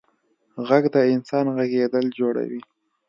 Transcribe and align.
غږ 0.67 0.83
د 0.93 0.95
انسان 1.13 1.45
غږېدل 1.55 2.05
جوړوي. 2.19 2.61